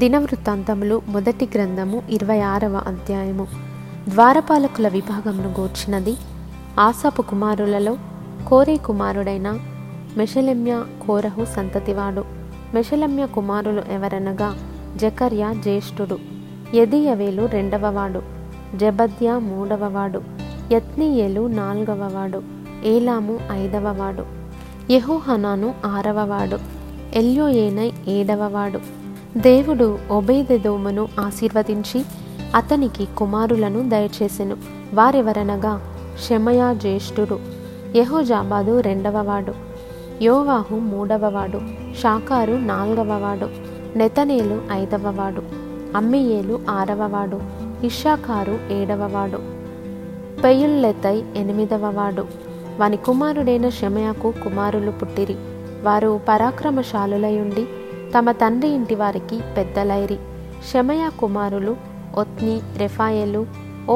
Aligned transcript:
దినవృత్తాంతములు 0.00 0.96
మొదటి 1.08 1.48
గ్రంథము 1.54 2.02
ఇరవై 2.10 2.36
ఆరవ 2.40 2.74
అధ్యాయము 2.86 3.44
ద్వారపాలకుల 4.08 4.88
విభాగమును 4.88 5.50
గూర్చినది 5.58 6.14
ఆసాపు 6.78 7.22
కుమారులలో 7.22 7.94
కోరే 8.48 8.76
కుమారుడైన 8.76 9.48
మెషలెమ్య 10.16 10.74
కోరహు 11.06 11.44
సంతతివాడు 11.54 12.22
మెషలెమ్య 12.74 13.26
కుమారులు 13.26 13.82
ఎవరనగా 13.90 14.50
జకర్య 14.96 15.46
జ్యేష్ఠుడు 15.64 16.18
యదియవేలు 16.74 17.46
రెండవవాడు 17.46 18.22
జబద్య 18.78 19.30
మూడవవాడు 19.40 20.22
యత్నీయేలు 20.72 21.44
నాల్గవవాడు 21.56 22.42
ఏలాము 22.84 23.36
ఐదవవాడు 23.52 24.26
యహోహనాను 24.92 25.74
ఆరవవాడు 25.86 26.58
ఎల్యోయేనై 27.16 27.90
ఏడవవాడు 28.08 28.80
దేవుడు 29.36 29.98
ఒబేదెదోమును 30.10 31.08
ఆశీర్వదించి 31.18 32.04
అతనికి 32.54 33.08
కుమారులను 33.16 33.88
దయచేసెను 33.88 34.56
వారెవరనగా 34.94 35.80
షమయా 36.26 36.72
జ్యేష్ఠుడు 36.72 37.38
యహోజాబాదు 37.96 38.80
రెండవవాడు 38.80 39.54
యోవాహు 40.22 40.74
మూడవవాడు 40.74 41.60
షాకారు 42.00 42.52
నాల్గవవాడు 42.52 43.48
నెతనేలు 43.96 44.60
ఐదవవాడు 44.72 45.42
అమ్మియేలు 45.96 46.60
ఆరవవాడు 46.70 47.40
ఇషాకారు 47.86 48.58
ఏడవవాడు 48.70 49.38
పెయుల్లెతై 50.42 51.22
ఎనిమిదవవాడు 51.36 52.24
వాని 52.78 52.96
కుమారుడైన 52.96 53.68
షమయాకు 53.68 54.30
కుమారులు 54.30 54.90
పుట్టిరి 54.90 55.36
వారు 55.82 56.20
పరాక్రమశాలులయుండి 56.28 57.79
తమ 58.14 58.30
తండ్రి 58.32 58.68
ఇంటివారికి 58.70 59.36
పెద్దలైరి 59.56 60.18
షమయ 60.70 61.04
కుమారులు 61.20 61.72
ఒత్ని 62.14 62.54
రెఫాయలు 62.76 63.42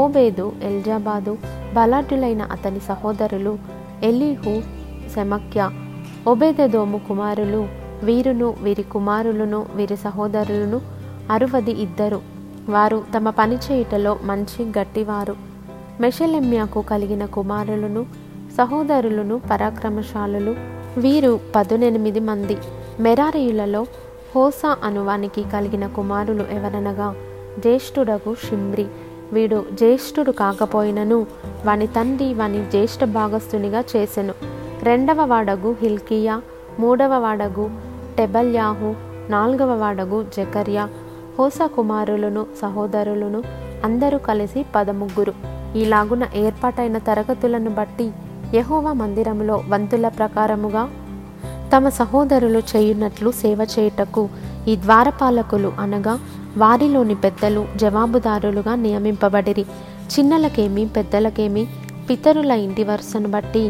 ఓబేదు 0.00 0.47
ఎల్జాబాదు 0.63 1.33
బలాఢ్యులైన 1.75 2.43
అతని 2.53 2.81
సహోదరులు 2.81 3.53
ఎలీహు 4.03 4.55
శమక్య 5.15 5.61
ఒబేదెదోము 6.27 6.99
కుమారులు 7.09 7.63
వీరును 8.05 8.49
వీరి 8.63 8.85
కుమారులను 8.93 9.61
వీరి 9.75 9.97
సహోదరులను 9.97 10.79
అరువది 11.31 11.75
ఇద్దరు 11.79 12.21
వారు 12.69 12.99
తమ 13.15 13.31
పని 13.31 13.57
చేయుటలో 13.57 14.13
మంచి 14.25 14.63
గట్టివారు 14.79 15.35
మెషలెమ్యాకు 16.01 16.81
కలిగిన 16.83 17.25
కుమారులను 17.35 18.03
సహోదరులను 18.59 19.37
పరాక్రమశాలులు 19.51 20.53
వీరు 20.99 21.33
పదునెనిమిది 21.55 22.21
మంది 22.21 22.57
మెరారీయులలో 23.01 23.83
హోసా 24.35 24.71
అనువానికి 24.85 25.43
కలిగిన 25.53 25.85
కుమారులు 25.87 26.45
ఎవరనగా 26.53 27.09
జ్యేష్ఠుడగు 27.59 28.33
షిమ్రి 28.45 28.87
వీడు 29.33 29.59
జ్యేష్ఠుడు 29.73 30.33
కాకపోయినను 30.33 31.19
వాని 31.67 31.87
తండ్రి 31.87 32.29
వాని 32.35 32.61
జ్యేష్ఠ 32.71 33.05
భాగస్థునిగా 33.11 33.81
చేసెను 33.93 34.35
రెండవ 34.83 35.21
వాడగు 35.25 35.71
హిల్కియా 35.83 36.35
మూడవ 36.81 37.15
వాడగు 37.19 37.67
టెబల్యాహు 38.19 38.91
నాలుగవ 39.31 39.73
వాడగు 39.77 40.19
జకర్యా 40.37 40.85
హోస 41.39 41.59
కుమారులను 41.77 42.43
సహోదరులను 42.63 43.41
అందరూ 43.85 44.19
కలిసి 44.19 44.61
పదముగ్గురు 44.75 45.35
ఈలాగున 45.77 46.25
ఏర్పాటైన 46.37 46.99
తరగతులను 47.09 47.71
బట్టి 47.71 48.07
యహోవా 48.55 48.93
మందిరంలో 48.93 49.57
వంతుల 49.69 50.09
ప్రకారముగా 50.09 50.83
తమ 51.75 51.89
సహోదరులు 51.99 52.61
చేయునట్లు 52.71 53.29
సేవ 53.39 53.61
చేయుటకు 53.73 54.23
ఈ 54.69 54.75
ద్వారపాలకులు 54.77 55.71
అనగా 55.79 56.15
వారిలోని 56.57 57.17
పెద్దలు 57.25 57.63
జవాబుదారులుగా 57.77 58.75
నియమింపబడిరి 58.75 59.65
చిన్నలకేమి 60.13 60.85
పెద్దలకేమి 60.95 61.65
పితరుల 62.09 62.53
ఇంటి 62.65 62.85
వరుసను 62.85 63.29
బట్టి 63.29 63.65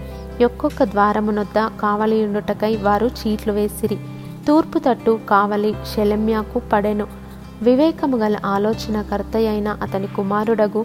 ఒక్కొక్క 0.45 0.83
ద్వారమునొద్ద 0.85 1.59
కావలి 1.81 2.19
ఉండుటకై 2.25 2.73
వారు 2.83 3.09
చీట్లు 3.19 3.53
వేసిరి 3.53 3.99
తూర్పు 4.49 4.79
తట్టు 4.79 5.12
కావలి 5.31 5.73
శలమ్యాకు 5.93 6.59
పడెను 6.73 7.07
వివేకము 7.62 8.17
గల 8.17 8.37
ఆలోచనకర్త 8.47 9.37
అయిన 9.47 9.69
అతని 9.83 10.09
కుమారుడగు 10.17 10.83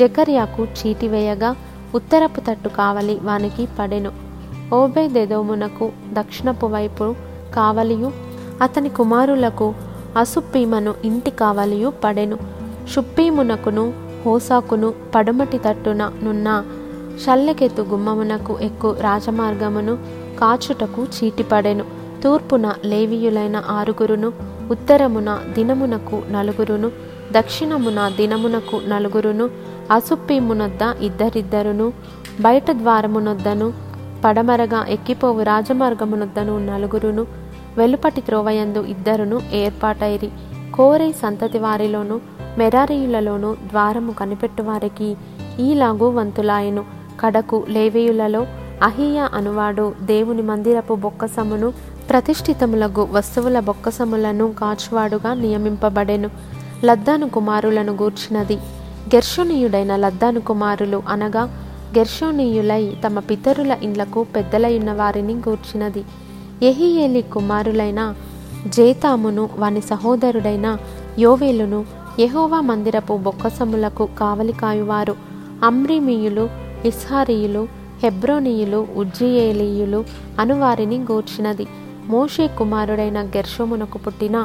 జకర్యాకు 0.00 0.64
చీటి 0.78 1.08
వేయగా 1.08 1.50
ఉత్తరపు 1.94 2.42
తట్టు 2.48 2.70
కావలి 2.76 3.16
వానికి 3.22 3.64
పడెను 3.78 4.12
ఓబేదెదోమునకు 4.76 5.86
దక్షిణపు 6.12 6.66
వైపు 6.66 7.06
కావలియు 7.56 8.08
అతని 8.62 8.90
కుమారులకు 8.98 9.66
అసుప్పీమను 10.16 10.92
ఇంటి 11.04 11.30
కావలియు 11.40 11.88
పడెను 12.04 12.36
షుప్పీమునకును 12.92 13.84
హోసాకును 14.24 14.88
పడమటి 15.14 15.58
తట్టున 15.58 16.02
నున్న 16.22 16.48
షల్లెకెతు 17.24 17.82
గుమ్మమునకు 17.82 18.54
ఎక్కువ 18.60 18.92
రాజమార్గమును 19.00 19.94
కాచుటకు 20.40 21.02
చీటిపడెను 21.16 21.84
తూర్పున 22.24 22.66
లేవీయులైన 22.84 23.56
ఆరుగురును 23.70 24.28
ఉత్తరమున 24.70 25.30
దినమునకు 25.52 26.16
నలుగురును 26.30 26.88
దక్షిణమున 27.32 28.00
దినమునకు 28.18 28.76
నలుగురును 28.88 29.46
అసుప్పీమునొద్ద 29.90 30.82
ఇద్దరిద్దరును 31.02 31.86
బయట 32.40 32.70
ద్వారమునొద్దను 32.72 33.68
పడమరగా 34.24 34.80
ఎక్కిపోవు 34.88 35.42
రాజమార్గమునొద్దను 35.42 36.58
నలుగురును 36.58 37.24
వెలుపటి 37.76 38.20
త్రోవయందు 38.20 38.80
ఇద్దరును 38.84 39.36
ఏర్పాటైరి 39.52 40.30
కోరే 40.72 41.12
సంతతి 41.12 41.58
వారిలోను 41.58 42.16
మెరారీయులలోను 42.58 43.50
ద్వారము 43.68 44.12
కనిపెట్టువారికి 44.12 45.08
ఈలాగు 45.60 46.08
వంతులాయను 46.10 46.82
కడకు 47.20 47.64
లేవేయులలో 47.68 48.42
అహియ 48.82 49.28
అనువాడు 49.34 49.86
దేవుని 50.00 50.42
మందిరపు 50.42 50.94
బొక్కసమును 50.94 51.68
ప్రతిష్ఠితములకు 52.10 53.02
వస్తువుల 53.12 53.58
బొక్కసములను 53.60 54.46
కాచువాడుగా 54.52 55.34
నియమింపబడెను 55.34 56.28
లద్దాను 56.84 57.26
కుమారులను 57.28 57.92
గూర్చినది 57.92 58.56
గర్షణీయుడైన 59.14 59.96
లద్దాను 59.96 60.40
కుమారులు 60.40 61.02
అనగా 61.08 61.42
గెర్షోనీయులై 61.96 62.82
తమ 63.04 63.18
పితరుల 63.20 63.72
ఇండ్లకు 63.82 64.20
పెద్దలయున్న 64.34 64.90
వారిని 64.92 65.34
గూర్చినది 65.46 66.02
ఎహియేలి 66.62 67.22
కుమారులైన 67.32 68.00
జేతామును 68.74 69.44
వాని 69.58 69.82
సహోదరుడైన 69.90 70.66
యోవేలును 71.18 71.80
యహోవా 72.20 72.60
మందిరపు 72.60 73.14
బొక్కసములకు 73.18 74.04
కావలి 74.18 74.54
కాయువారు 74.60 75.14
అమ్రిమీయులు 75.62 76.44
ఇస్హారీయులు 76.84 77.62
హెబ్రోనీయులు 78.02 78.80
ఉజ్జియేలీయులు 78.96 80.00
అనువారిని 80.40 80.98
గూర్చినది 81.10 81.66
మోషే 82.06 82.44
కుమారుడైన 82.58 83.18
గెర్షోమునకు 83.34 83.98
పుట్టిన 83.98 84.36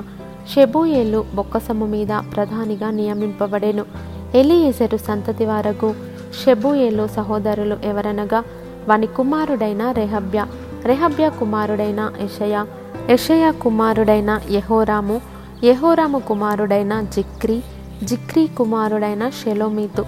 షెబూయేలు 0.52 1.20
బొక్కసము 1.36 1.86
మీద 1.86 2.14
ప్రధానిగా 2.34 2.90
నియమింపబడెను 2.92 3.86
ఎలియేజరు 4.36 4.98
సంతతి 5.08 5.46
వారకు 5.46 5.90
షెబూయేలు 6.38 7.06
సహోదరులు 7.08 7.76
ఎవరనగా 7.84 8.40
వాని 8.88 9.08
కుమారుడైన 9.08 9.84
రెహబ్య 9.92 10.40
రెహబ్య 10.86 11.26
కుమారుడైన 11.40 12.02
యషయ 12.22 12.56
యషయ 13.10 13.46
కుమారుడైన 13.64 14.32
యహోరాము 14.52 15.18
యహోరాము 15.64 16.20
కుమారుడైన 16.20 16.94
జిక్రీ 17.16 17.58
జిక్రీ 18.04 18.44
కుమారుడైన 18.58 19.24
షెలోమీతు 19.40 20.04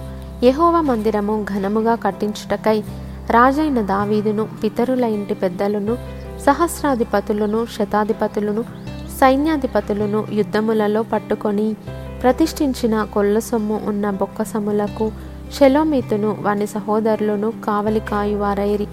యహోవ 0.44 0.76
మందిరము 0.80 1.34
ఘనముగా 1.44 1.94
కట్టించుటకై 1.96 2.78
రాజైన 3.30 3.78
దావీదును 3.84 4.44
పితరుల 4.62 5.04
ఇంటి 5.12 5.34
పెద్దలను 5.34 5.94
సహస్రాధిపతులను 6.44 7.60
శతాధిపతులను 7.76 8.62
సైన్యాధిపతులను 9.18 10.20
యుద్ధములలో 10.32 11.02
పట్టుకొని 11.12 11.68
ప్రతిష్ఠించిన 12.22 12.94
కొల్ల 13.14 13.38
సొమ్ము 13.40 13.76
ఉన్న 13.86 14.10
బొక్కసములకు 14.10 15.06
షెలోమితును 15.54 16.30
వాని 16.40 16.66
సహోదరులను 16.66 17.48
కావలి 17.66 18.02
కాయువారైరి 18.10 18.86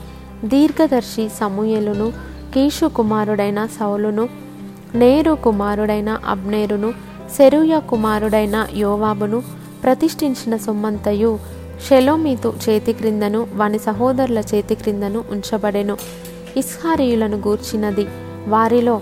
దీర్ఘదర్శి 0.44 1.26
సమూయలును 1.40 2.08
కీషు 2.54 2.88
కుమారుడైన 2.96 3.60
సౌలును 3.76 4.26
నేరు 4.96 5.34
కుమారుడైన 5.44 6.12
అబ్నేరును 6.28 6.90
సెరూయ 7.36 7.76
కుమారుడైన 7.90 8.58
యోవాబును 8.78 9.40
ప్రతిష్ఠించిన 9.84 10.56
సొమ్మంతయు 10.58 11.32
షెలోమీతు 11.86 12.50
చేతి 12.64 12.94
క్రిందను 12.94 13.42
వాని 13.56 13.80
సహోదరుల 13.80 14.40
చేతి 14.52 14.76
క్రిందను 14.76 15.20
ఉంచబడెను 15.32 15.96
ఇస్హారీయులను 16.58 17.38
గూర్చినది 17.38 18.06
వారిలో 18.48 18.96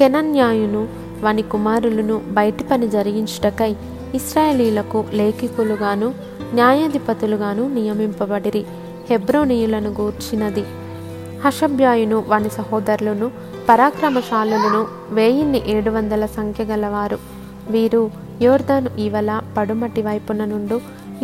కెనన్యాయును 0.00 0.82
వాని 1.22 1.42
కుమారులను 1.52 2.16
బయటి 2.32 2.64
పని 2.64 2.86
జరిగించుటకై 2.88 3.72
ఇస్రాయేలీలకు 4.14 5.00
లేఖికులుగాను 5.14 6.08
న్యాయాధిపతులుగాను 6.54 7.64
నియమింపబడిరి 7.68 8.62
హెబ్రోనీయులను 9.10 9.90
గూర్చినది 9.90 10.64
హషభ్యాయును 11.44 12.18
వాని 12.28 12.50
సహోదరులను 12.50 13.28
పరాక్రమశాలులను 13.68 14.80
వెయ్యిన్ని 15.10 15.60
ఏడు 15.66 15.90
వందల 15.90 16.26
సంఖ్య 16.36 16.64
గలవారు 16.64 17.18
వీరు 17.70 18.02
యోర్దాను 18.42 18.90
ఇవల 18.98 19.30
పడుమటి 19.56 20.02
వైపున 20.02 20.44
నుండు 20.44 20.76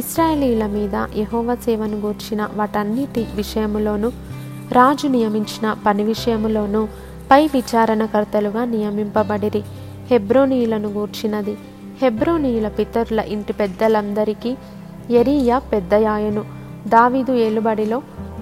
ఇస్రాయేలీల 0.00 0.67
మీద 0.67 0.97
యహోవ 1.19 1.57
సేవను 1.65 1.97
గూర్చిన 2.01 2.43
వాటన్నిటి 2.57 3.23
విషయములోనూ 3.35 4.11
రాజు 4.73 5.09
నియమించిన 5.09 5.67
పని 5.87 6.05
విషయములోనూ 6.05 6.83
పై 7.31 7.43
విచారణకర్తలుగా 7.55 8.63
నియమింపబడిరి 8.67 9.63
హెబ్రోనీయులను 10.11 10.89
గూర్చినది 10.93 11.55
హెబ్రోనీయుల 12.03 12.69
పితరుల 12.69 13.21
ఇంటి 13.21 13.53
పెద్దలందరికీ 13.53 14.57
ఎరియా 15.11 15.59
పెద్దయాయను 15.59 16.45
దావీదు 16.89 17.33
ఏలుబడిలో 17.33 18.03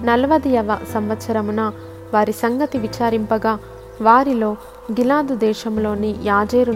నలవదియవ 0.03 0.77
సంవత్సరమున 0.93 1.71
వారి 2.13 2.31
సంగతి 2.31 2.77
విచారింపగా 2.77 3.57
వారిలో 4.01 4.51
గిలాదు 4.91 5.35
దేశంలోని 5.35 6.15
యాజేరు 6.25 6.71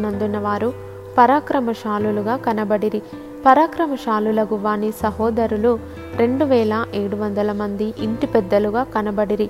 వారు 0.37 0.73
పరాక్రమశాలులుగా 1.17 2.35
కనబడిరి 2.35 3.01
పరాక్రమశాలులకు 3.45 4.55
వాని 4.55 4.91
సహోదరులు 4.91 5.79
రెండు 6.15 6.45
వేల 6.45 6.85
ఏడు 6.95 7.15
వందల 7.15 7.51
మంది 7.51 7.93
ఇంటి 7.99 8.27
పెద్దలుగా 8.27 8.83
కనబడిరి 8.83 9.49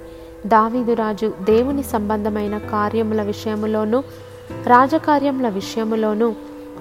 దావీదురాజు 0.46 1.34
దేవుని 1.44 1.84
సంబంధమైన 1.84 2.58
కార్యముల 2.58 3.22
విషయములోనూ 3.22 4.04
రాజకార్యముల 4.68 5.50
విషయములోనూ 5.50 6.36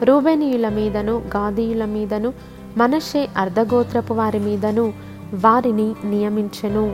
రూబెనీయుల 0.04 0.68
మీదను 0.68 1.22
గాదీయుల 1.36 1.84
మీదను 1.84 2.32
మనషే 2.76 3.28
అర్ధగోత్రపు 3.36 4.14
వారి 4.14 4.38
మీదను 4.38 4.92
వారిని 5.34 5.94
నియమించెను 6.04 6.94